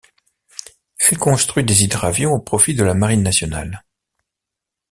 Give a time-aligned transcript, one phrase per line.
[1.11, 3.83] Elle construit des hydravions au profit de la Marine nationale.